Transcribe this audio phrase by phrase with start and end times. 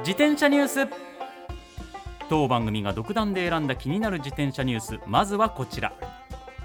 [0.00, 0.88] 自転車ニュース。
[2.28, 5.00] 当番組が独断で選んだ気になる自転車ニュース。
[5.06, 5.92] まずはこちら。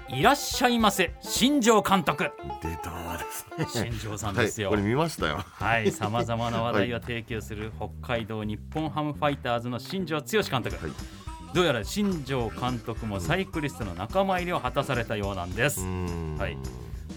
[0.08, 1.14] いらっしゃいませ。
[1.20, 2.30] 新庄監督。
[2.62, 3.90] 出たですね。
[3.90, 4.68] 新庄さんですよ。
[4.68, 5.44] はい、これ見ましたよ。
[5.44, 10.92] はい、さまざまな話題を提供する北海道日本ハムファイターズの新庄剛志監督、はい。
[11.54, 15.80] どうやら新庄監督もサイクリストの仲間入りを果たされたようなんです、
[16.38, 16.58] はい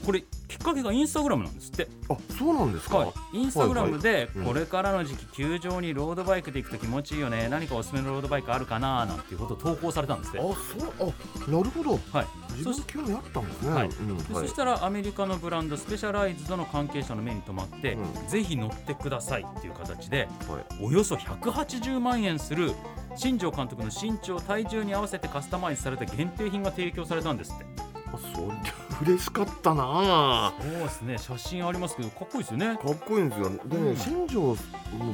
[0.08, 0.24] これき
[0.56, 4.46] っかけがインスタグラムなんですって、あそうなんですか、はい、インスタグラムでうん。
[4.46, 7.50] これからの時期球場にロードバイクで行くと気持ちいいよね。
[7.50, 9.06] 何かおすすめのロードバイクあるかな？
[9.06, 10.40] なんていうことを投稿されたんですって。
[10.40, 10.54] あそう。
[11.02, 12.00] あなるほど。
[12.14, 12.28] はい。
[12.52, 13.88] 自そし分興味あったんですね、はい。
[13.90, 14.18] うん。
[14.18, 20.86] でそしたらアメリカのブランドスペシャライズドの関係者の目に留まって、うぜひ乗ってくださいっていう形ではい。
[20.86, 22.72] およそ180万円する
[23.18, 27.66] 新庄監督の身長体重に合わせてカスタマイズされた限定品が提供されたんですって。
[28.08, 29.84] あそりゃ嬉しかったな。
[29.86, 31.18] あそうですね。
[31.18, 32.78] 写真ありますけどかっこいいですよね。
[32.78, 33.50] かっこいいんですよ。
[33.50, 33.96] でね、うん。
[33.96, 34.56] 新庄もう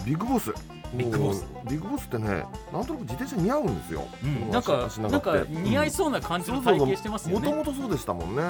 [0.05, 0.53] ビッグボス。
[0.93, 1.45] ビッグボス。
[1.65, 2.27] ビッグボスってね
[2.71, 4.51] なんとなく自転車似合うんですよ、うん。
[4.51, 7.47] なんかなんか似合いそうな感じの体型してますよね。
[7.47, 7.91] もともとそう。
[7.91, 8.43] でしたもんね、うん。
[8.43, 8.49] いや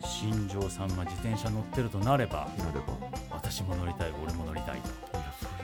[0.04, 2.94] 新庄さんが自転車乗ってるとなればやれば。
[3.32, 5.11] 私も乗りたい俺も乗りたいと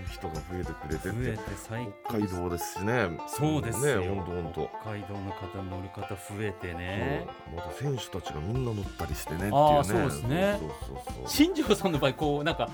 [0.07, 3.09] 人が増えてくれて増えて最北海道ですしね。
[3.27, 7.27] そうですよ、ね本当本当北海道の方乗る方増えてね。
[7.55, 9.83] また選手たちがみんな乗ったりしてねっていうね。
[9.83, 10.57] そうですね。
[10.59, 11.23] そうそうそうそう。
[11.27, 12.69] 新庄さんの場合こうなんか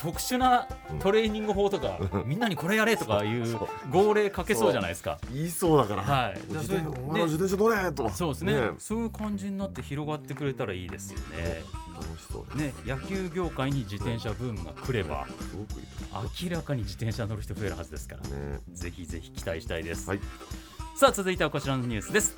[0.00, 0.68] 特殊な
[1.00, 3.58] トレーニング法とか、みんなにこれやれとかいう
[3.90, 5.18] 号令かけそうじゃないですか。
[5.32, 6.40] 言いそうだから、はい。
[6.48, 8.70] 自転車乗れとそうですね。
[8.78, 11.62] そういう感じになって広がってくれたらいいですよね。
[11.94, 20.08] 楽しそうでね野球業界に自転車ブームが来ればすすごくいいと明らかに自転車乗る人増えるはずですから、ねぜひぜひ期待したいです。
[20.08, 20.20] はい
[20.96, 22.36] さあ続いてはこちらのニュースです。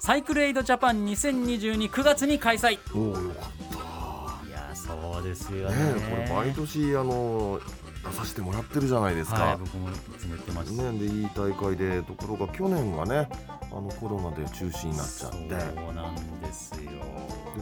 [0.00, 2.78] サイクルエイドジャパン20229月に開催。
[2.94, 5.94] おおよかったいやそうですよねね。
[5.98, 7.60] えこれ毎年あの
[8.04, 10.82] 出させてもらってるじゃないですか、はい僕もいつも言ってました。
[10.82, 13.28] ね、でいい大会でところが去年がね
[13.70, 15.48] あのコロナで中止になっちゃって。
[15.48, 16.90] でそうなんですよ。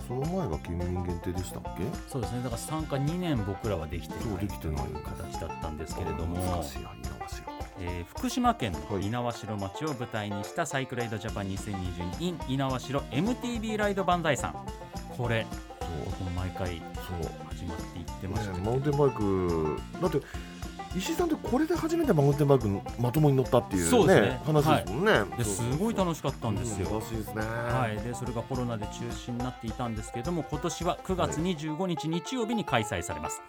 [0.06, 1.82] その前が県民限定でしたっけ？
[2.08, 2.42] そうですね。
[2.42, 6.64] だから参加2年僕らはできてないできてないという形だったんですけれども。
[7.82, 9.06] えー福島県のはい。
[9.06, 14.54] 猪苗代町を舞台にしたサイクルエイドジャパン2022 in 猪苗代 MTB ライド万代さん。
[15.16, 15.46] これ
[16.04, 16.82] 僕も毎回
[17.48, 18.60] 始まって言ってましたね。
[18.64, 20.20] マウンテンバイクだって
[20.96, 24.40] 石井さんってこれで初めてマウンテンバイクまともに乗ったっていうねそうですね。
[24.44, 26.88] 話ですもんね、ですごい楽しかったんですよ。
[26.88, 27.42] うん楽しいですね。
[27.42, 33.40] はい、でそれがコロナで中止になっていたんですけれども今年は9月25日日曜日に開催されます、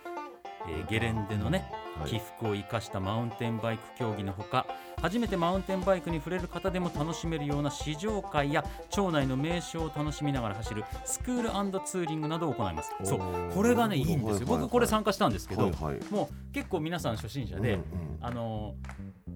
[0.69, 2.09] えーゲレンデのねはい。
[2.09, 4.65] 起伏を生かしたマウンテンバイク競技のほか
[5.01, 12.93] 初めてマウンテンバイクに触れる方でも楽しめるような試乗会や町内の名所を楽しみながら走るスクールツーリングなどを行います。
[13.03, 13.19] そう
[13.53, 14.47] これがねいいんですよ。
[14.47, 15.99] 僕これ参加したんですけど、はいはい。
[16.11, 17.81] もう結構皆さん初心者で、うんうん
[18.21, 18.75] あの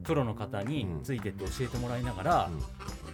[0.04, 2.50] プロの方についてって教えてもらいながら、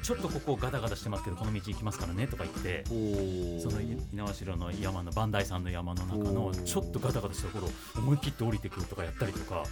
[0.02, 9.64] ちょっとここガタガタしてますけどこの道行きますからねとか言ってその猪苗代の山の磐梯山の山の中のちょっとガタガタしたところ思い切って降りてくるとかやったりとか。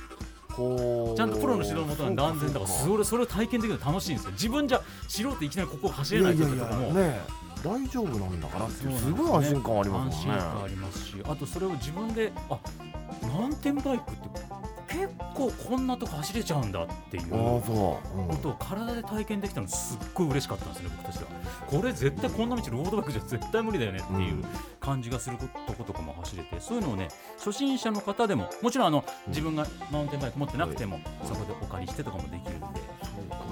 [0.49, 2.65] ちゃんとプロの指導のもとなんで安全だか。
[2.65, 4.31] らそれそれを体験できるの楽しいんですよ。
[4.31, 7.19] 自分じゃ素人いきなりここを走れないといやいやかとかもね
[7.63, 8.65] 大丈夫なんだから。
[8.65, 10.33] っていうすごい安心感ありますもんね。
[10.33, 12.59] 安心感ありますしあとそれを自分であ
[13.21, 14.48] マウンテンバイクって
[14.99, 17.97] 結構こんなとこ走れちゃうんだっていうこ
[18.43, 21.29] とを体で体験できたのすっごい嬉しかったんですね僕たちは
[21.67, 24.45] これ絶対こんな道ロードバイクじゃ絶対無理だよねっていううん。
[24.81, 32.65] 感じがするとことかも走れてそういうのをね初心者の方でももちろんあの自分がマウンテンバイク持ってなくても、そこでお借りしてとかもできるんで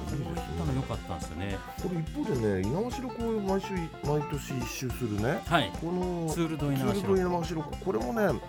[0.09, 0.15] そ
[0.63, 1.57] うの良ねかったんですよね。
[1.83, 3.67] これ一方でね猪苗代湖を毎週
[4.07, 5.41] 毎年一周するね。
[5.45, 5.71] はい。
[5.81, 8.39] このツールド猪苗代これもね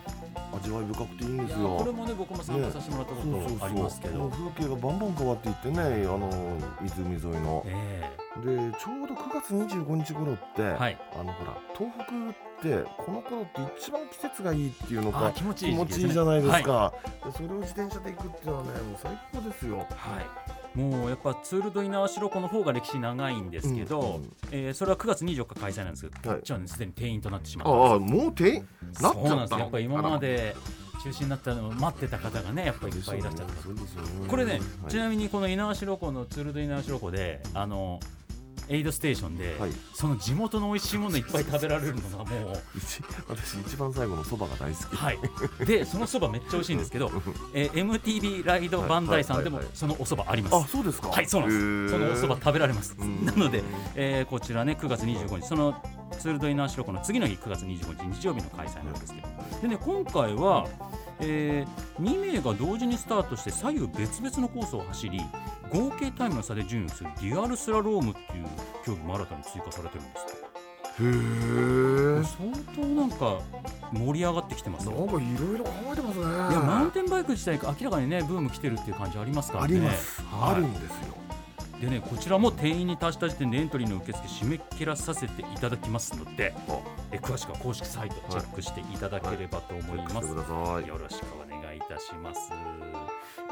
[0.59, 1.77] 味わい深くていいんですよ。
[1.79, 5.85] これもね僕も参加させてもらったこそうそうそうとありますけど、もう風景がバンバン変わっていってねあ
[6.19, 7.63] の湖沿いの。
[7.67, 8.45] えで
[8.79, 10.99] ちょうど9月25日頃って、えはい。
[11.15, 15.87] あのほら東北ってこの頃って一番季節がいいっていうのかあ気持ちいいね。
[15.89, 17.33] じゃないですはい。
[17.33, 19.79] それを自転車で行くっていうのはねもう最高ですよ。
[19.79, 19.89] はい、
[20.79, 26.39] もうやっぱツール・ド・猪苗代湖の方が歴史長いんですけど、うんうんえーそれは9月24日開催なんですけど、はい。
[26.39, 30.55] こっちはねすでに定員となってしまったああもう定員なっちゃったそうなんですやっぱり今まで
[31.03, 34.29] 中止になったのを待ってた方がねやっぱりいっぱいいらっしゃった。
[34.29, 34.61] これね、はい。
[34.89, 37.99] ちなみにこの猪苗代湖のツール・ド・猪苗代湖であの
[38.69, 39.71] エイドステーションで、はい。
[39.95, 44.97] その地元の美味しいものいっぱい食べられるのがもう一 私一番最後のそばが大好き。
[44.97, 45.19] はい。
[45.65, 47.11] でそのそばめっちゃ美味しいんですけど、
[47.55, 51.09] えー MTV ライドバンダイさんでもはいはいはいそのおそばあります、あそうですか。
[51.09, 51.91] はいそうなんです。
[51.91, 52.95] そのおそば食べられます。
[52.99, 53.25] うん。
[53.25, 53.63] なので、
[53.95, 55.83] えーこちらね9月25日その
[56.19, 59.29] ツール・ド・イナーシロコの次の日9月25日日曜日の開催なんですけど。
[59.63, 60.67] でね今回は、
[61.21, 61.67] え
[62.01, 65.21] 2名が同時にスタートして左右別々のコースを走り
[65.73, 68.47] 合計タイムの差で順位をするデュアルスラロームっていう
[68.85, 70.49] 競技も新たに追加されてるんですって。
[70.99, 72.25] へえ。
[72.25, 73.41] 相当なんか
[73.93, 76.25] 盛り上がってきてますよなんかいろいろ考えてますね。
[76.25, 79.77] いやマウンテンバイク自体明らかにねブーム来てるっていう感じありますからね。
[79.77, 80.55] あります、はい。
[80.55, 80.89] あるんですよ。
[81.81, 86.81] でねこちらも定員に達した時点でエントリーの受付締め切らさせていただきますのであ
[87.13, 90.89] え詳しくは公式サイトチェックしていただければと思います、してください。
[90.89, 91.48] よろしくお願いい
[91.89, 92.53] たします。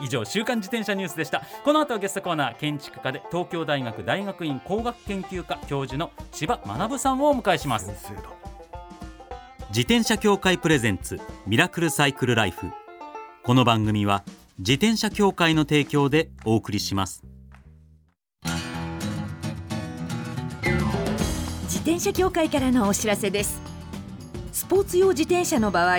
[0.00, 1.42] 以上週刊自転車ニュースでした。
[1.64, 7.86] この後はゲストコーナー建築家で東京大学大学院工学研究科教授の千葉学さんをお迎えします。
[7.86, 8.22] 先生だ
[9.70, 12.70] 自転車協会プレゼンツミラクルサイクルライフ。
[13.42, 14.24] この番組は
[14.58, 17.24] 自転車協会の提供でお送りします。
[21.64, 23.60] 自転車協会からのお知らせです。
[24.52, 25.98] スポーツ用自転車の場合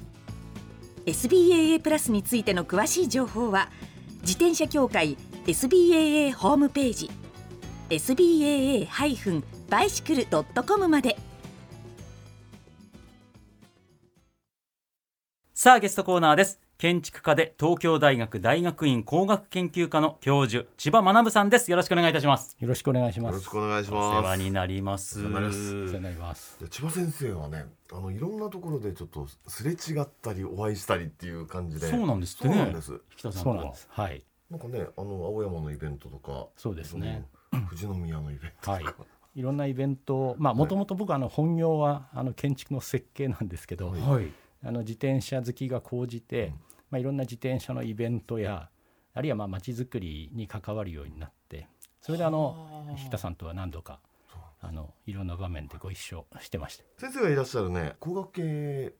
[1.05, 3.69] SBAA プラスについての詳しい情報は
[4.21, 7.09] 自転車協会 SBAA ホームページ
[7.89, 11.17] SBAA-bicycle.com まで。
[15.53, 16.59] さあゲストコーナーです。
[16.81, 21.69] 建築家で東京大学大学院工学研究科の教授千葉学さんです。
[21.69, 22.57] よろしくお願いいたします。
[22.59, 23.43] よろしくお願いしよろます。
[23.43, 24.17] しくお願いしおます。
[24.17, 25.75] 世話になりますお世話になります。
[25.75, 26.59] お世話になります。
[26.59, 31.87] で千葉先生はねあのいろんなところでちょっとすれ違ったりお会いしたりっていう感じで。
[31.87, 32.55] そうなんですってね。
[32.55, 32.91] そうなんです。
[32.93, 33.55] 引田さんとは。
[33.57, 33.87] そうなんです。
[33.91, 34.23] はい。
[34.49, 36.47] なんかねあの青山のイベントとか。
[36.57, 37.27] そうですね。
[37.51, 38.85] 富士宮のイベントとか、はい。
[39.35, 44.31] いろんなイベント、まあもともと僕はあの本業はあの建築の設計なんですけど、はいはい。
[44.63, 46.53] あの自転車好きが高じて、うん
[46.91, 48.69] まあいろんな自転車のイベントや
[49.13, 51.67] あるいはまあ街づくりに関わるようになって、
[52.01, 53.99] それであの引田さんとは何度か
[54.59, 56.83] あのいろんな場面でご一緒してました。
[56.97, 58.93] 先生がいらっしゃるね工学系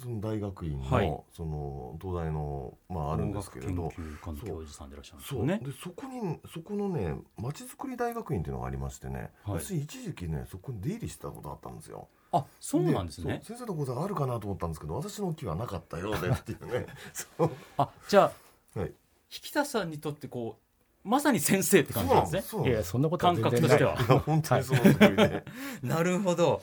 [0.00, 1.20] その大学院の、はい。
[1.36, 5.60] その東大のまああるんですけれど研究科の教授さんでいらっしゃるんですよね。
[5.62, 9.60] でそこにそこのねまちづくり大学院っていうのがありましてね、はい。
[9.60, 13.40] 私一時期ねそこに出入りしてたことあったんですよあそうなんですね。
[13.44, 16.86] 先生の講座があるかなと思ったんですけど私の木はなかったようでっていうね。
[17.12, 17.50] そう。
[17.76, 18.32] あじゃ
[18.74, 18.88] あはい。
[18.88, 20.58] 引田さんにとってこ
[21.04, 22.42] うまさに先生って感じなんですね。
[22.42, 24.20] そいやそんなことは全然感覚としては。
[24.20, 25.44] 本当にその通りで、
[25.82, 26.62] なるほど。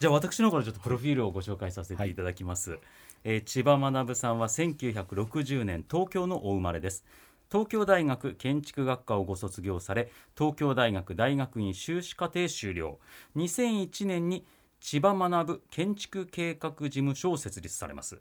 [0.00, 2.78] じゃあ私の方からちょっとプロフィールをご紹介させていただきます。
[3.24, 7.04] えー千葉学さんは1960年東京のお生まれです。
[7.50, 12.98] 東京大学建築学科をご卒業され、東京大学大学院修士課程修了。
[13.36, 14.44] 2001年に
[14.86, 18.20] 千葉学建築計画事務所を設立されます。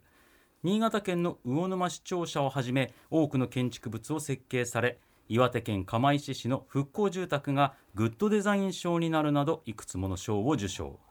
[0.64, 11.02] 新潟県の魚沼市庁舎をはじめ多くの建築物を設計され岩手県釜石市の復興住宅がグッドデザイン賞になるなどいくつもの賞を受賞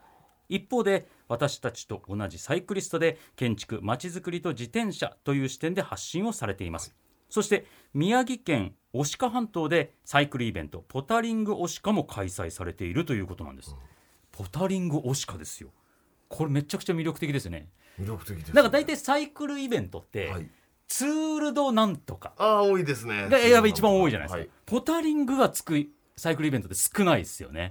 [0.49, 6.95] 一方で私たちと同じサイクリストで建築まちづくりと自転車という視点で発信をされています
[7.29, 13.75] そして宮城県牡鹿半島でサイクルイベントポタリング牡鹿も開催されているということなんです、
[14.33, 15.69] ポタリング牡鹿ですよ。
[16.29, 17.69] これめちゃくちゃ魅力的ですね。
[18.01, 20.49] 魅力的です、ね、なんか大体サイクルイベントって、はい。
[20.89, 22.33] ツールドなんとか。
[22.39, 23.29] ああ多いですね。
[23.29, 24.51] がやっぱ一番多いじゃないですか、はい。
[24.67, 25.87] ポタリングがつく
[26.17, 27.71] サイクルイベントって少ないですよね。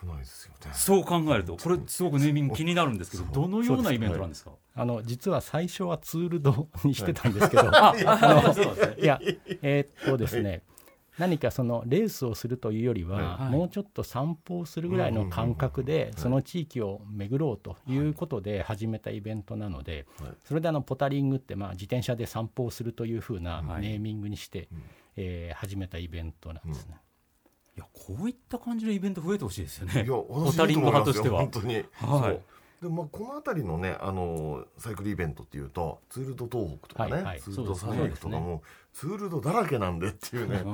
[0.00, 0.70] くないですよね。
[0.72, 4.52] そう考えるとこれすごくネーミング気になるんですけどどのようなイベントなんですか？
[4.74, 8.96] あの実は最初はツールドにしてたんですけど、ああそうなんですね。
[8.98, 9.20] いや
[9.62, 10.62] えーっとですね
[11.20, 13.50] 何かそのレースをするというよりは、はい。
[13.50, 20.30] もうちょっと散歩をするぐらいの感覚で、いその地域を巡ろうということで始めたイベントなので、はい。
[20.44, 23.82] それであのポタリングってまあ自転車で散歩をするというふうなはい。
[23.82, 24.68] ネーミングにして、
[25.16, 26.96] えー始めたイベントなんですね。
[27.76, 29.94] いやこういった感じのイベント増えてほしいですよね。
[29.94, 31.40] いやポ私タリング派としては。
[31.40, 31.84] 本当に、はい。
[31.92, 32.42] そう。
[32.82, 37.22] でまあこの辺りのねあのサイクルイベントっていうとツールド東北とかね、はい。
[37.24, 37.40] はい。
[37.40, 38.02] ツールドそうですね。
[38.02, 38.62] 三陸とかも、
[38.92, 40.62] ツールドだらけなんでっていうね。
[40.64, 40.68] う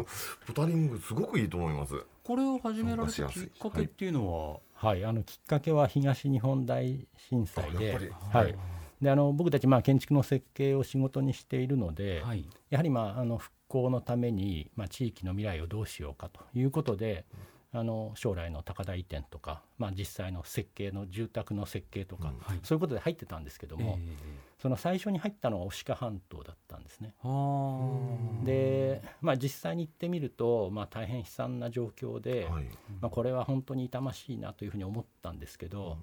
[0.00, 0.06] ん
[0.46, 1.94] ポタリングすごくいいと思います。
[2.24, 4.96] これを始められたきっかけっていうのは？
[4.96, 8.00] い、あのきっかけは東日本大震災であやっ
[8.32, 8.56] ぱり、はい、
[9.00, 17.24] であの僕たちまあ建築の設計を仕事にしているので、は、はい、やはりまああの復興のために、まあ、地域の未来をどうしようかということで、
[17.70, 22.58] あの将来の高台移転とか、まあ、実際の設計の住宅の設計とか、はい。
[22.62, 23.98] そういうことで入ってたんですけども、
[24.58, 27.14] その最初に入ったのは牡鹿半島だったんですね。
[27.20, 27.90] は
[28.42, 32.64] あで、まあ、実際に行ってみると、まあ、大変悲惨な状況で、はい。
[33.02, 35.98] まあ、これは本当に痛ましいなというふうに思ったんですけど、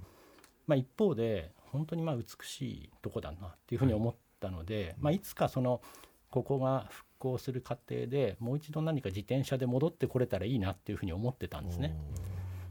[0.67, 5.01] まあ、一方で本当にまあ美しいとこだなっていうふうに思ったので、い。
[5.01, 5.81] まあ、いつかその
[6.29, 11.95] ここが復興する過程でもう一度何か自転車で戻ってこれたらいいなっていうふうに思ってたんですね。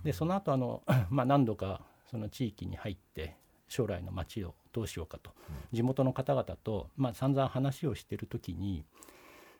[0.05, 3.37] でその後あのまあ何度かその地域に入って
[3.69, 5.33] 将来の街をどうしようかと。
[5.73, 8.85] 地元の方々とまあ散々話をしている時に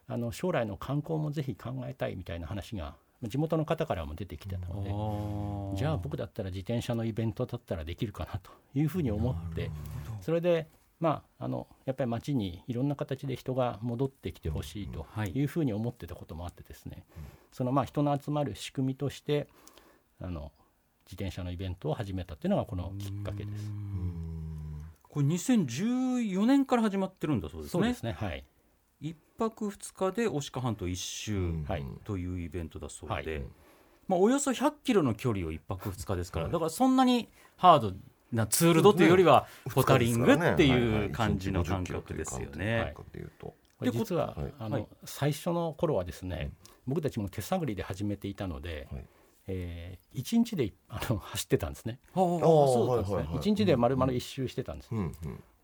[0.07, 9.71] あの将来の観光もぜひ考えたいみたいな話が地元の方からも出てきてたのでじゃあ僕だったら自転車のイベントだったらできるかなというふうに思って
[10.21, 10.69] それで
[11.05, 15.33] まああのやっぱり街にいろんな形で人が戻ってきてほしいとはい。
[15.33, 17.05] いうふうに思ってたこともあってですね。
[17.53, 19.47] そのまあ人の集まる仕組みとして
[20.19, 20.51] あの
[21.05, 23.71] 自転車のイベントを始めたっていうのがこのきっかけです。
[25.03, 27.83] これ2014年から始まってるんだそうですね。
[27.83, 28.45] そうですねはい。
[29.03, 31.85] 一泊二日で牡鹿半島一周はい。
[32.05, 33.43] というイベントだそうで、はい。
[34.09, 37.93] まあ、およそ100キロの距離を一泊二日ですから、だからそんなにハード
[38.35, 42.95] なツールドというよりはポタリングっていう感じの感覚ですよね。
[43.01, 43.23] ってい。
[43.23, 44.53] うとこれでこ実は、はい。
[44.59, 44.87] あのはい。
[45.05, 46.53] 最初の頃はですね、
[46.87, 49.05] 僕たちも手探りで始めていたので、はい。
[49.47, 51.99] えー一日であの走ってたんですね。
[52.15, 53.17] ああそうですね。
[53.17, 54.91] はいはい一日で丸々一周してたんです。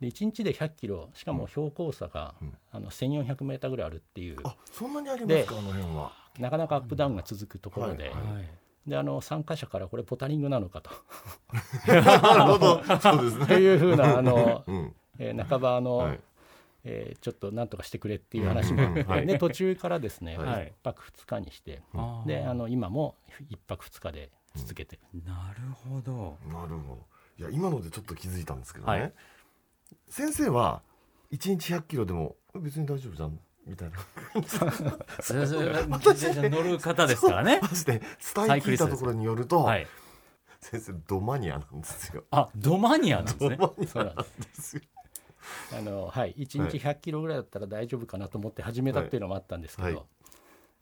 [0.00, 2.34] で一日で100キロしかも標高差が、
[2.72, 4.36] あの1400メーターぐらいあるっていう。
[4.44, 5.58] あそんなにありますか？
[5.58, 6.12] あの辺は。
[6.38, 8.12] なかなかアップダウンが続くところで、
[8.86, 10.90] であの参加者からこれポタリングなのかと。
[11.86, 11.94] な
[12.34, 12.82] るほど。
[13.00, 13.56] そうですね。
[13.56, 14.94] いうふうなあの、うん。
[15.18, 16.20] えー半ばあの、はい。
[16.84, 20.68] えーちょっとなんとかしてくれっていう話があって、で途中からですね、はい。
[20.68, 21.82] 1泊2日にして、
[22.26, 23.16] であの今も
[23.50, 24.98] 1泊2日で続けて。
[25.14, 26.38] る、なるほど。
[26.48, 27.06] なるほど。
[27.38, 29.12] いや今のでちょっと気づいたんですけどね、はい。
[30.08, 30.82] 先生は
[31.32, 33.98] 1日100キロでも別に大丈夫じゃんみたいな。
[36.48, 37.68] 乗る方ですからね マ。
[37.68, 38.08] ジで伝え
[38.60, 39.86] 聞いたところによると、はい。
[40.60, 42.24] 先生ドマニアなんですよ。
[42.30, 43.58] あドマニアなんですね。
[43.86, 44.82] そうなんですよ
[45.72, 50.04] あの、はい、1日100キロぐらいだったら大丈夫かなと思って始めたっていうのもあったんですけど、はいはい。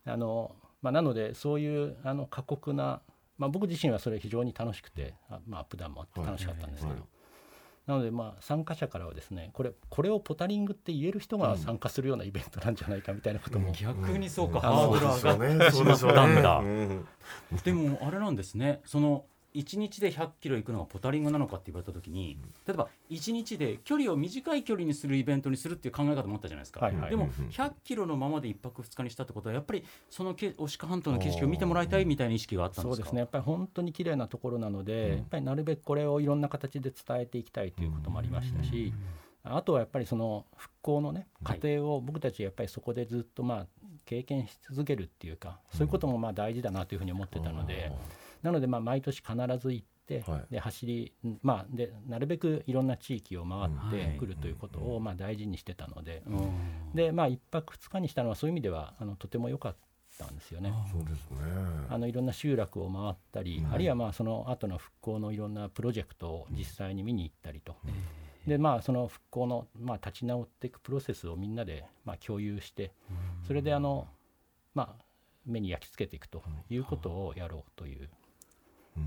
[0.06, 3.00] あのまあ、なのでそういうあの過酷な、
[3.36, 7.08] まあ、僕自身はそれ非常に楽しくてあ、まあ、アップダウンもあって楽しかったんですけど、はい
[7.88, 16.58] なのでまあ参加者からはですねこれこれをポタリングって言える人が参加するようなイベントなんじゃないかみたいなことも、逆にそうか、んハードル上がってしそうまったんだ。
[16.58, 17.06] うん。
[17.64, 18.82] でもあれなんですね。
[18.84, 19.24] その
[19.54, 27.10] 1日で100キロ行くのがポタリングなのかって言われた時に例えば1日で距離を短い距離にするイベントにするっていう考え方もあったじゃないですか、はいはい。
[27.10, 32.96] でもうんうん100キロのままで1泊2日にしたってことはやっぱりそのけ牡鹿半島の景色を見てもらいたいみたいな意識があったんですか？
[32.96, 33.20] そうですね。
[33.20, 38.92] やっぱり本当に綺麗なところなので、やっぱりなるべくこれをいろんな形で伝えていきたいということもありましたし、
[39.44, 41.60] あとはやっぱりその復興のね過はい。
[41.60, 43.66] 程を僕たちやっぱりそこでずっとまあ
[44.04, 47.92] 経験し続けるっていうか、そういうこともまあ大事だなというふうに思ってたので、
[48.42, 50.46] なのでまあ毎年必ず行って、はい。
[50.50, 53.70] で走りまあでなるべくいろんな地域を回はい。
[53.88, 56.50] ってくるということをまあ大事にしてたので、うん。
[56.94, 59.76] でまあ1泊2日にしたのはそういう意味ではあのとても良かっ
[60.18, 60.72] たんですよね。
[60.90, 61.38] そうですね。
[61.90, 67.76] あのいろんな集落を回ったり、あるいはまあその後の復興のいろんなプロジェクトを実際に見に行ったりと、
[68.46, 72.92] でまあその復興のまあ立ち直っていくプロセスをみんなでまあ共有して、
[73.46, 74.08] それであの
[74.74, 75.04] まあ
[75.46, 78.08] 目に焼き付けていくということをやろうという。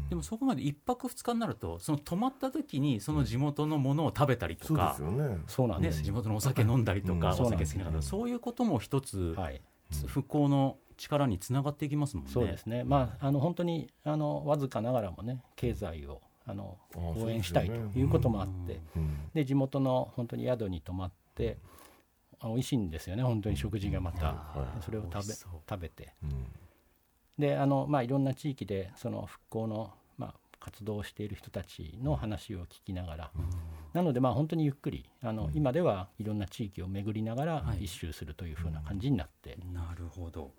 [0.09, 5.29] でもそこまで1泊2日になるとその泊まった時にその地元のものを食べたりとそうでかす、よね。
[5.29, 5.99] ね、そうなんです。
[5.99, 6.05] よ。
[6.05, 7.41] 地元のお酒飲んだりとか、うん。
[7.41, 9.61] お酒好きな方、そういうことも一つ、はい。
[10.07, 12.31] 復興の力につながっていきますもんね。
[12.31, 19.17] そうですね、まあ、あの本当にあのわずかながらもね経済をあの応援したいということもあって、うん。
[19.33, 21.57] で地元の本当に宿に泊まって
[22.39, 23.23] あ美味しいんですよね。
[23.23, 26.13] 本当に食事がまた、はいそれを食べ食べて。
[26.23, 26.45] うん
[27.37, 33.31] であの、まあ、いろんな地域でその復興の、まあ、活動をしている人たちの話を聞きながら、
[33.93, 37.85] なのでまあ本当にゆっくりあの、今ではいろんな地域を巡りながらはい。
[37.85, 40.51] 一周するというふうな感じになって、なるほど。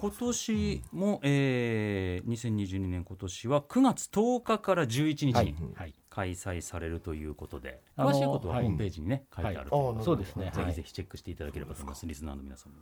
[0.00, 5.94] 今年も、えー、2022年今年は9月10日から11日はいにはい。
[6.10, 8.64] 開催されるということで、詳しいことははい。
[8.64, 9.90] ホームページにね、書いてあるとはい。
[9.90, 10.46] うことそうですね。
[10.46, 12.78] はいぜひぜひチェックしていただければと思います、リスナーの皆さんも。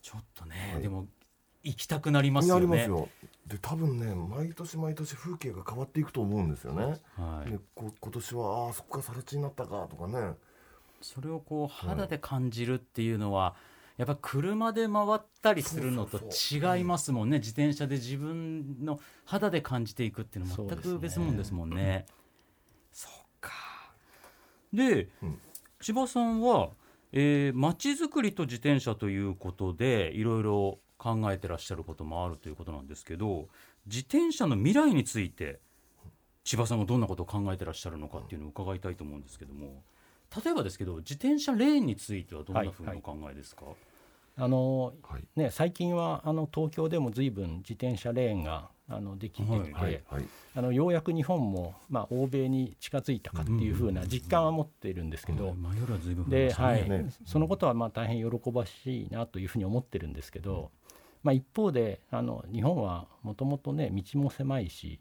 [0.00, 1.06] ちょっとね、でも
[1.62, 3.08] 行きたくなりますよなねよ。
[3.46, 6.98] で多分ね毎年毎年風景が変わっていくと思うんですよね。
[7.16, 7.50] はい。
[7.50, 10.34] でこ今年はああそこが更地になったかとかね。
[11.00, 13.54] それをこう肌で感じるっていうのは、
[13.96, 17.38] やっぱ車で回ったりするのと違いますもんね。
[17.38, 22.06] 自転車で自分の肌で感じていくっていうのは全く別物ですもんね。
[22.92, 23.52] そっか。
[24.72, 25.38] で、うん。
[25.80, 26.70] 千葉さんは
[27.12, 33.48] えー、街づくりと自転車ということでいろいろ考えてらっしゃることもあるということなんですけど
[33.86, 35.60] 自転車の未来について
[36.44, 39.82] 千葉さんがどんなことを考えてらっしゃるのかっていうのを伺いたいと思うんですけども
[40.44, 43.64] 例えばですけど自転車レーンについてはどんなふうにお考えですか、
[44.40, 45.24] あのはい。
[45.36, 50.24] ね、最近はあの東京でも随分自転車レーンがあのできてきて、はいはいはい。
[50.54, 55.56] あのようやく日本も、まあ、欧米に近づいたかっていうふうな実感は持っているんですけど、
[56.28, 56.88] で、はい。
[56.88, 57.10] ね。
[57.26, 60.70] そのことはまあ大変喜ばしいなというふうに思ってるんですけど、
[61.28, 64.98] まあ、一方であの日本はもともとね道も狭いし、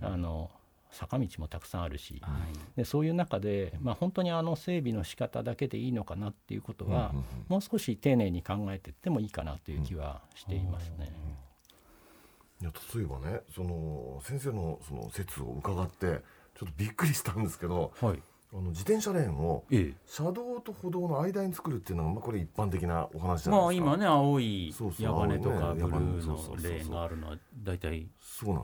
[0.00, 0.50] あの
[0.90, 2.76] 坂道もたくさんあるし、はい。
[2.78, 11.12] でそういう中で、まあ、本当にあの整備の仕方だけでいいのかなっていうことは、うんうんもう少し丁寧に考えていってもいいかなという気はしていますね。
[12.62, 16.22] いや例えばねその先生のその説を伺って
[16.54, 23.86] ちょっとびっくりしたんですけどはいあの自転車レーンをえ車道と歩道の間に作るっていうのが、まあ、これ一般的なお話じえ、ゃないですか。
[23.86, 28.08] まあ今ね青い矢羽とかブルーのレーンがあるのは大体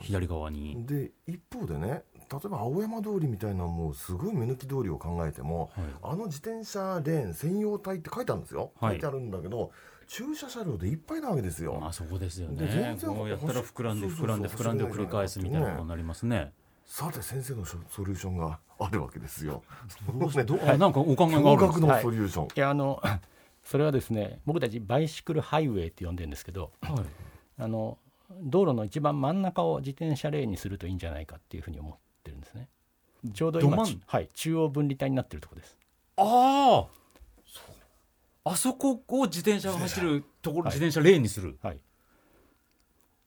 [0.01, 5.85] 左側に、で一方でね例えば青山通りみたいなもうすごい目抜き通りを考えてもはい。
[6.03, 8.95] あの自転車レーン専用帯って書いてあるんですよ、はい。
[8.95, 9.71] 書いてあるんだけど
[10.09, 16.53] 駐車車両でいっぱいなわけですよ、まあそこですよでね全然こうやったら膨らんで膨らんで膨らんでを繰り返すみたいなことになりますね。
[16.87, 19.63] さて先生のソソリューションがあるわけですよ。
[20.15, 23.03] どうしてどうあなんかお考えがあるんのソリューション、いやあの
[23.65, 26.95] それはですね僕たちバイシクルハイウェイって呼んでるんですけどはい。
[27.59, 27.99] あの
[28.43, 32.69] 道路の一番真ん中を自転車レーンにするといいんじゃないかっていうふうに思ってるんですね。
[33.33, 35.77] ちょうど今はい、中央分離帯になってるところです。
[36.17, 36.87] あ
[38.45, 40.75] ああそこを自転車が走るところ、はい。
[40.75, 41.59] 自転車レーンにする。
[41.63, 41.81] はい、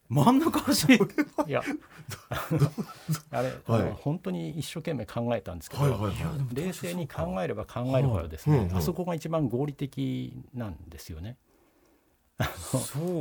[0.09, 0.99] 真ん中走る
[1.47, 1.61] いや
[3.29, 6.55] あれ、あの本当に一生懸命考えたんですけど、はいはいはい。
[6.55, 8.77] 冷静に考えれば考えるほどですね、はいうんうん。
[8.77, 11.37] あそこが一番合理的なんですよね。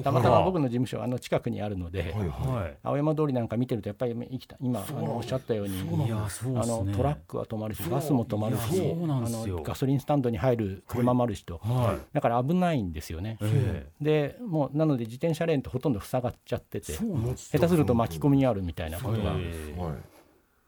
[0.05, 2.29] たまたま僕の事務所はあの近くにあるので、はいはい。
[2.29, 8.95] はい青山通りなんか見てるとやっぱり生きた今あのおっしゃったようにあのトラックは止まるしバスも止まるしあ
[9.29, 12.15] のガソリンスタンドに入る車もあるしと、はい。
[12.15, 13.39] だから危ないんですよね。
[13.41, 19.35] えでもうなので自転車レーンってほとんど塞がっちゃってて下手すると巻き込みにあるみたいなことが。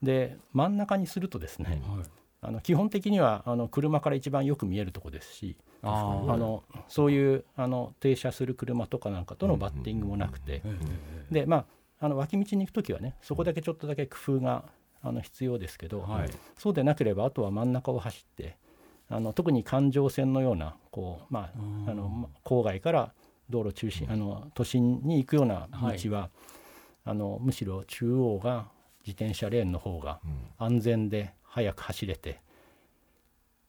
[0.03, 2.05] で真ん中にするとですね、はい。
[2.43, 10.63] あの基本的にはあの車から一番よく見えるとこですしあのそういうあの停車する車とかなんかとのバッティングもなくて。
[10.65, 10.79] え
[11.31, 11.67] えでまあ
[12.03, 14.65] あの脇道に行く時はねそこだけちょっとだけ工夫が
[15.03, 16.31] あの必要ですけど、はい。
[16.59, 18.57] そうでなければあとは真ん中を走って
[19.09, 21.51] あの特に環状線のようなこう、ま
[21.87, 23.13] あ、あのま郊外から
[23.51, 26.31] 道路中心あの都心に行くような道は、
[27.05, 28.69] あのむしろ中央が
[29.07, 30.21] 自転車レーンの方が
[30.59, 32.41] 安全で速く走れて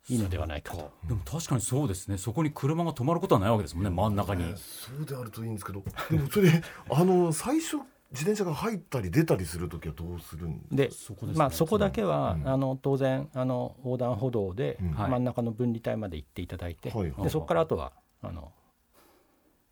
[0.10, 0.92] いいのではないかと。
[1.08, 2.18] でも確かにそうですね。
[2.18, 3.90] そこに車が止まることはないわけですもんね。
[3.90, 5.84] 真ん中に、ねそうであるといいんですけど。
[6.10, 7.78] でもそれで あの最初
[8.12, 11.40] 自転車が入ったり出たりする時はどうするんですでそこですね。
[11.40, 12.48] まあ、そこだけは、うん。
[12.50, 14.92] あの当然あの横断歩道でうん。
[14.92, 15.12] はい。
[15.12, 18.52] 真ん中の分離帯まで行っていただいて、はいでそこからあとはあの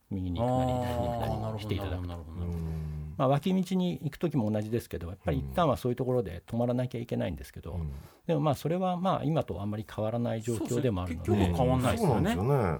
[0.10, 2.08] 右に行くなり左に行くなりしていただくと。
[2.08, 2.64] なるほどうなるほど。
[2.64, 7.92] んまあ、脇道に行く時も同じですけどやっぱり一旦はそういうところで止まらなきゃいけないんですけど、うん。
[8.26, 11.28] でもまあそれはまあ今とあんまり変わらない状況でもあるので。
[11.28, 12.14] そうですね結局変わんないですよね。
[12.14, 12.50] そうなんですよね。
[12.72, 12.80] だ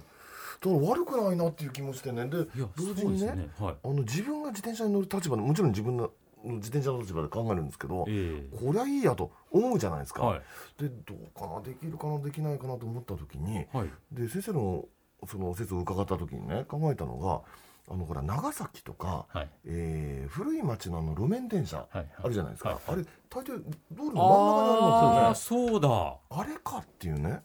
[0.62, 2.24] ら悪くないなっていう気もしてね。
[2.24, 2.38] で
[2.74, 3.48] 同時にねね。
[3.60, 3.74] はい。
[3.84, 6.10] あの自分が自転車に乗る立場でもちろん自分の
[6.42, 8.56] 自転車の立場で考えるんですけどええ。
[8.56, 10.40] こりゃいいやと思うじゃないですか、はい。
[10.82, 13.90] でどうかなできるかなできないかなと思った時にはい。
[14.10, 14.86] で先生の
[15.26, 17.42] その説を伺った時にね考えたのが
[17.90, 19.48] あのほら長崎とか、はい。
[19.66, 22.06] えー古い町のあの路面電車はいはい。
[22.24, 26.16] あるじゃないですか、はいあれ大抵道路の真ん中にありああますよねそうだ。
[26.30, 27.42] あれかっていうね。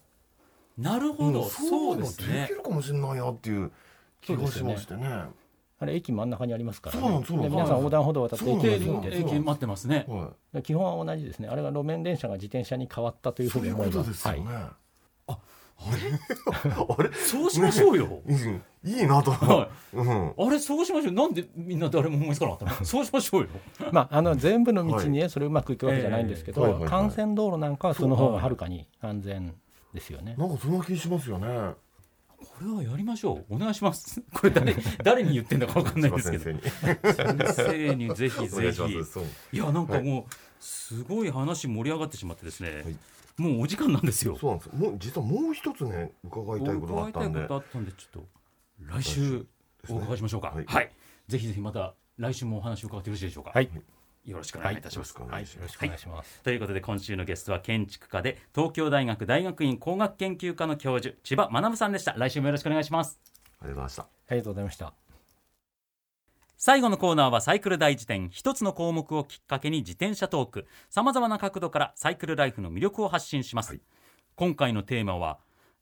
[0.77, 2.41] なるほど、うんそうですね。
[2.41, 3.71] できるかもしれないなっていう
[4.21, 5.07] 気がしましてね。
[5.77, 10.05] あれ駅真ん中にありますから、そうなんですそう皆さん横断歩道を渡って行ってそうなん駅待ってますね。
[10.07, 10.63] はい。
[10.63, 11.47] 基本は同じですね。
[11.47, 14.63] あれが路面電車が自転車に変わったというふそうういうこに思いますとですよね、はい。
[15.27, 15.37] あ
[17.03, 17.13] れ？
[17.13, 18.63] そうしましょうよ、 うん。
[18.83, 21.13] いいなと、はうん、あれそうしましょう。
[21.13, 22.85] なんでみんな誰も思いつかなかったの？
[22.85, 23.47] そうしましょうよ。
[23.91, 29.55] まあ、あの全部の道にね、それうまくいくわけじゃないんですけど、幹線道路なんかはその方がはるかに安全
[29.93, 30.35] ですよね。
[30.37, 31.73] なんかそんな気しますよね
[32.37, 33.55] これはやりましょう。
[33.55, 34.21] お願いします。
[34.33, 36.43] これ誰 誰に言ってんだか分かんないですけど。
[36.43, 37.53] 先生に。
[37.53, 38.81] 先生にぜひぜひ。
[39.53, 42.97] いやなんかもうすごい話盛り上がってしまってですね、はい。
[43.37, 44.37] もうお時間なんですよ。
[44.37, 44.75] そうなんです。
[44.75, 47.39] もう実はもう一つね伺いたいことがあったんで。
[47.39, 48.27] 伺いたいことあったんでちょっと
[48.79, 49.45] 来週
[49.89, 50.47] お伺いしましょうか。
[50.47, 50.85] ははい。
[50.85, 53.51] い、ぜひぜひまた来週もお話を伺ってよろしいでしょうか。
[53.53, 53.69] はい、
[54.25, 54.81] よろしくお願いい。
[54.81, 55.55] たします、よろしくお願いします。
[55.55, 56.41] よろしくお願いします。
[56.41, 62.13] ということで今週のゲストは建築家で東京大学大学院工学研究科の教授千葉学さんでした。
[62.13, 63.19] 来週もよろしくお願いします。
[63.23, 64.01] ありがとうございました。
[64.03, 64.93] ありがとうございました。
[66.57, 70.67] 最後のコーナーはサイクル大辞典一つの項目をきっかけに自転車トーク。
[70.89, 73.81] さまざまな角度からサイクルライフの魅力を発信します、はい。
[74.35, 75.37] 今回のテーマは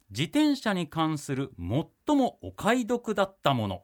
[0.10, 3.84] 自転車に関する最もお買い得だったもの。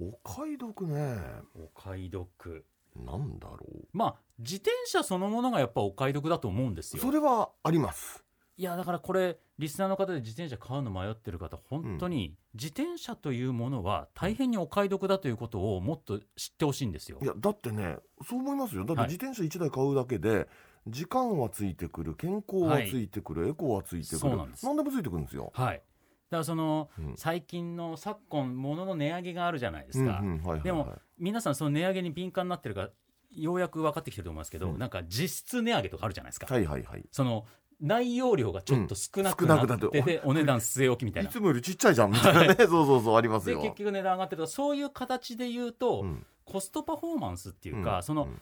[0.00, 1.18] お買い得ね。
[1.54, 2.64] お買い得
[2.96, 3.58] なんだろ
[3.92, 7.02] まあ自転車そのものがやっぱお買い得だと思うんですよ。
[7.02, 8.24] うそれはあります。
[8.58, 17.18] いやだからこれリスナーの方で自転車買うの迷ってる方本当に自転車というものは大変にお買い得だということをもっと知ってほしいんですよ。
[17.22, 17.96] いやだってね
[18.28, 18.84] そう思いますよ。
[18.84, 19.10] だってはい。
[19.10, 20.48] 自転車1台買うだけで、
[20.86, 24.02] 時間はついてくる健康はついてくる、エコはつい。
[24.02, 24.66] てくるそうなんです。
[24.66, 25.50] 何でもついてくるんですよ。
[25.54, 25.76] はい。
[25.76, 25.82] だ
[26.32, 27.14] からその、うん。
[27.16, 30.22] 最近の昨今物の値上げがあるじゃないですか、
[30.62, 32.90] でも皆さんその値上げに敏感になってるから
[33.30, 34.78] ようやく分かってきてると思いますけど、うん。
[34.78, 37.04] なんか実質値上げとかあるじゃないですか、はいはいはい。
[37.10, 37.46] その
[37.80, 39.48] 内容量がちょっと少なくうん。
[39.48, 42.54] なってててお値段据え置きみたいいなつもよりちっちゃいじゃんみたいなね。
[42.58, 43.56] そうそうそうありますよ。
[43.56, 46.26] で結局値段上がってるとかそういう形で言うと、うん。
[46.44, 48.02] コストパフォーマンスっていうか、うん。
[48.02, 48.40] そのうん。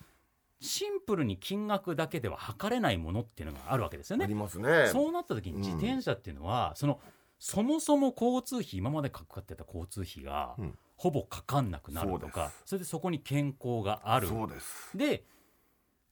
[0.63, 4.27] シンプルに金額だけでは測れないものっていうのがあるわけですよね。
[4.27, 4.35] あり。
[4.35, 4.89] ますね。
[4.89, 7.01] そうなった時に自転車っていうのは、その
[7.41, 10.79] そもそも交通費今までかかってた交通費が、うん。
[10.97, 14.29] ほぼかかんなくなるとかそれでそこに健康がある。
[14.29, 14.95] そうです。
[14.95, 15.25] で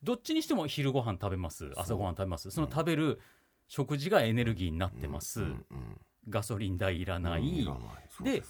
[0.03, 1.71] どっちにしても昼ご飯食べます。
[1.77, 2.51] 朝ご飯食べます。
[2.51, 3.21] その食べる
[3.67, 5.43] 食事がエネルギーになってます、
[6.31, 7.69] ガソリン代いらない、
[8.23, 8.43] で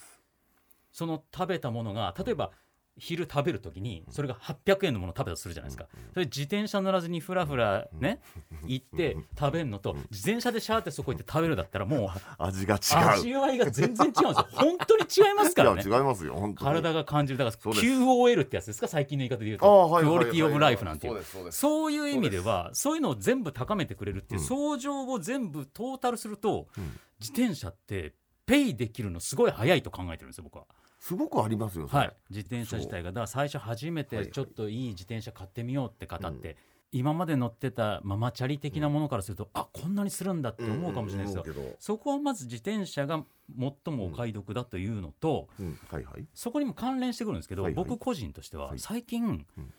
[0.92, 2.52] その食べたものが例えば
[2.98, 8.20] 昼食べる時にそれが800円のものを食べたとするじゃないですか、それ自転車乗らずにふらふらね、
[8.66, 12.08] 行って食べるのと自転車でシャーってそこ行って食べるだったらもう
[12.38, 13.08] 味が違う。
[13.20, 14.34] 味わいが全然違うんですよ。
[14.52, 15.82] 本当に違いますからね。
[15.84, 16.70] 違いますよ本当に。
[16.82, 18.88] 体が感じるだから QOL ってやつですか？
[18.88, 21.22] 最近の言い方で言うあとクオリティオブライフなんていう。
[21.50, 24.46] そういう意味ではそういうのを全部高めてくれるっていううん。
[24.46, 26.98] 相乗を全部トータルするとうん。
[27.20, 28.14] 自転車って
[28.46, 30.66] ペイできるのすごい早いと考えてるんですよ僕は。
[30.98, 36.56] すごくありますよはい、自転車自体がだから最初初めはいはいてちょっといい自転車買ってみようって方って、
[36.90, 41.76] 今まで乗ってたママチャリ的なものからすると、あこんなにするんだって思うかもしれないですよ、うんうん思うけど。
[41.80, 43.24] そこはまず自転車が
[43.58, 45.78] 最もお買い得だというのと、うん。
[45.90, 46.26] はいはい。
[46.34, 47.84] そこにも関連してくるんですけど、はいはい。
[47.84, 48.78] 僕個人としてははい。
[48.78, 49.72] 最近、うん。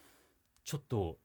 [0.63, 1.17] ちょっと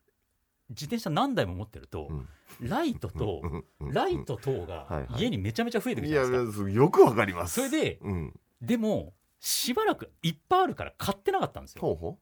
[0.70, 2.28] 自転車何台も持ってると、うん。
[2.60, 5.24] ライトと、うんうんライト等がはいはい。
[5.24, 6.64] 家にめちゃめちゃ増えてくるいじゃないですか。
[6.64, 7.54] やいやよくわかります。
[7.54, 8.40] それでうん。
[8.62, 9.12] でも
[9.44, 11.82] しばらくいっぱいあるから買ってなかったんですよ。
[11.82, 12.18] ほ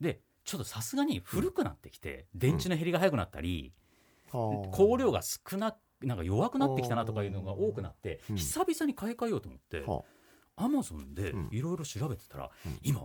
[0.00, 3.72] でちょっとさすがに古くなってきて、電池の減りが早くなったり、
[4.32, 4.70] うはあ。
[4.70, 8.36] 光量が少ななんか弱くなってきたなとかいうのが多くなって、うん。
[8.36, 10.04] 久々に買い替えようと思って、は
[10.54, 11.48] アマゾンでうん。
[11.50, 12.78] いろいろ調べてたら、うん。
[12.84, 13.04] 今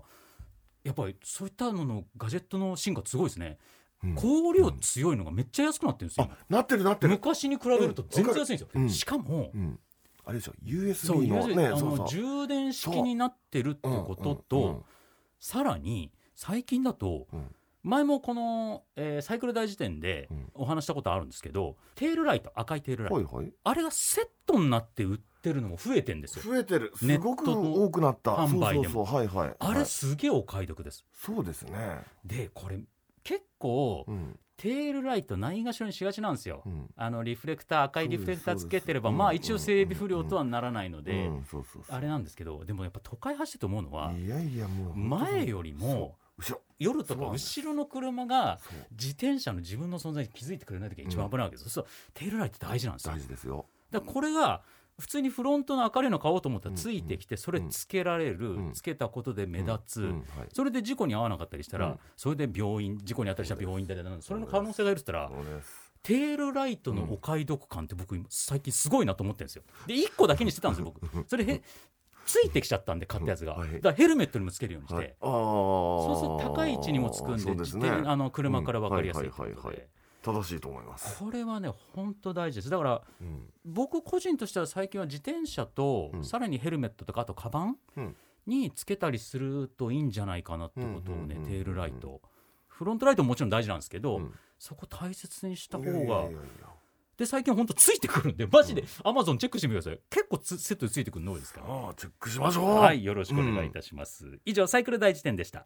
[0.84, 3.58] やっぱりそういったののガジェットの進化すごいですね、
[4.04, 4.16] うん。
[4.16, 7.14] 光量強いのがめっちゃ安くなってるんですよ、あなってるなってる。
[7.14, 8.90] 昔に比べると全然安いんですよ、うん。
[8.92, 9.80] しかも、うん
[10.26, 12.08] あれでしょ USB の USB あのねそうそう。
[12.08, 14.60] 充電式になってるってことと、う。
[14.60, 14.76] んうん。
[14.76, 14.84] うん。
[15.40, 17.56] さらに最近だと、うん。
[17.84, 20.52] 前もこの、えーサイクル大辞典でうん。
[20.56, 23.54] お話したことあるんですけど、テールライト赤いテールライト、はいはい。
[23.64, 26.44] あれがセットになって売ってるのも増えてんですよ。
[26.44, 26.92] 増えてる。
[26.96, 28.32] すごく多くなった。
[28.32, 29.08] 販売でも。
[29.08, 32.02] あれはいすげえお買い得です、そうですね。
[32.26, 32.80] でこれ
[33.24, 36.90] 結構、うんテールライトないがしろにしがちなんですよ、うん。
[36.96, 41.96] あのリフレクター赤いリフレクターつけてればまあ一応整備不良とはならないので、うんそうそうそう。
[41.96, 46.16] あれなんですけどでもやっぱ都会走ってて思うのはいやいやもう前よりも
[46.80, 48.78] 夜とか後ろの車がそう。
[48.92, 51.86] 自転車の自分の存在に気づいてくれない時が一番危ないわけです、そう。
[51.86, 53.14] するとテールライト大事なんですよ。
[53.14, 53.66] 大事ですよ。
[53.92, 54.62] だこれが
[54.98, 58.72] 普通にフロントの明るいの買おうと思ったらついてきてそれつけられる、うん。
[58.74, 60.14] つけたことで目立つ、
[60.54, 62.00] それで事故に遭わなかったりしたら、うん。
[62.16, 65.42] それで病院事故に遭ったりしたら病院でそれの可能性がいるって言ったら
[66.04, 69.64] テールライトのお買い得感って僕今最近すごいなと思ってるんですよ。
[69.88, 71.28] で1個だけにしてたんですよ僕。
[71.28, 71.62] それへ
[72.26, 79.32] ついてきちゃったんで買ったやつが、だからヘルメットにもつけるようにして、そうすると高い位置にもつくんであの車から分かりやすいい
[80.26, 82.70] 正しいと思います、これはね本当大事です。
[82.70, 83.50] だからうん。
[83.64, 86.24] 僕個人としては最近は自転車と、うん。
[86.26, 88.16] さらにヘルメットとかあとカバンうん。
[88.48, 92.22] につけたりするといいんじゃないかなってことをね、うんうんうんうんテールライト。
[92.68, 94.34] フロントライトももちろん大事なんですけど、うん。
[94.58, 95.92] そこ大切にした方が。
[95.92, 96.40] いやいやいやいや
[97.18, 100.02] で最近本当ついてくるんでマジでアマゾンチェックしてみてください。
[100.10, 102.66] 結構つセットでついてくるの多いですから、ああチェックしましょう。
[102.76, 105.66] はいよろしくお願いいたします、以上サイクル大辞典でした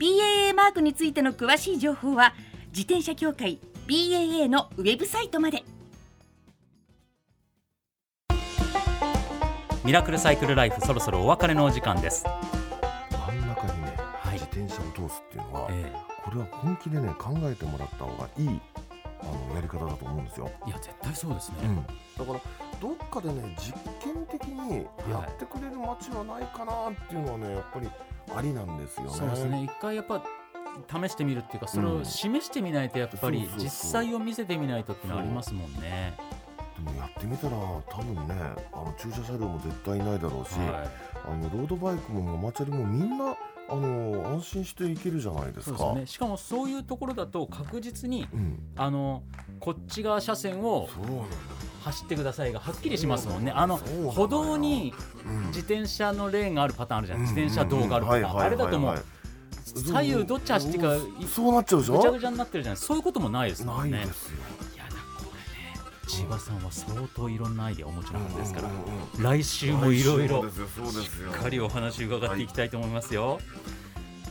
[0.00, 2.32] BAA マークについての詳しい情報は
[2.68, 5.62] 自転車協会 BAA のウェブサイトまで。
[9.84, 12.24] ミラクルサイクルライフそろそろお別れのお時間です、
[13.12, 14.38] 真ん中にね、はい。
[14.38, 15.92] 自転車を通すっていうのは、え
[16.24, 18.60] これは本気でね考えてもらった方がいい
[19.22, 21.56] あのやり方だと思うんですよ、えいや絶対そうですね、
[22.16, 22.40] だから
[22.80, 27.88] どっかでね実験的にやってくれる街はないかなっていうのはねやっぱり
[28.36, 29.10] ありなんですよね。
[29.12, 30.22] そうですね一回やっぱ
[30.88, 36.14] 試してみるっていうかそれを示してみないとやっぱり実際を見せてみないとってのはありますもんね。
[36.84, 38.34] でもやってみたら多分ね
[38.72, 40.88] あの駐車車両も絶対いないだろうし、は
[41.26, 43.36] あのロードバイクもママチャリもみんな
[43.68, 45.94] あの安心していけるじゃないでい、すか。
[45.94, 46.06] ね。
[46.06, 49.22] しかもそういうところだと確実にうん、あの
[49.58, 51.26] こっち側車線をそうなんだよ
[51.80, 53.52] 走ってくださいがはっきりしますもんね。
[53.54, 54.92] あの歩道に
[55.26, 57.22] うん自転車のレーンがあるパターンあるじゃない。
[57.22, 58.22] 自転車うんうんうん道があるパターン。
[58.22, 59.04] はいはいはいはいあれだともう
[59.64, 60.90] 左右どっち走っていいか
[61.32, 61.96] そうなっちゃうでしょ？
[61.96, 62.80] ぐちゃぐちゃになってるじゃない。
[62.80, 64.04] そういうこともないですもなんいね。
[64.04, 64.38] ですよ。
[64.74, 68.68] いやだこれね千葉さんは相当いろんなアイデアをお持ちなはずですから
[69.18, 70.52] 来週もいろいろし
[71.30, 73.38] っかりお話伺っていきたいと思いますよ、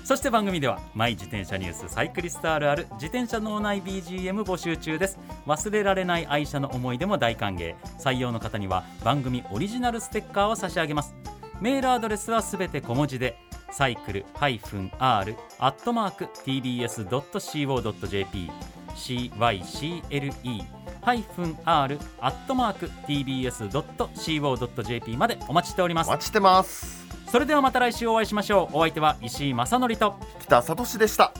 [0.03, 7.75] そして番組ではマイ自転車ニュースサイクリストあるある自転車脳内 BGM 募集中です忘れられない愛車の思い出も大歓迎。
[7.97, 11.13] 採用の方には番組オリジナルステッカーを差し上げます。
[11.61, 13.37] メールアドレスはすべて小文字で
[13.71, 18.51] サイクル -r アットマーク tbs.co.jp
[18.95, 20.63] cycle
[21.03, 26.07] -r アットマーク tbs.co.jp までお待ちしております。
[26.07, 27.07] お待ちしてます。
[27.31, 28.77] それではまた来週お会いしましょう。
[28.77, 31.31] お相手は石井正則と北里志でした。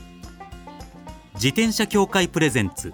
[1.36, 2.94] 自転車協会プレゼンツ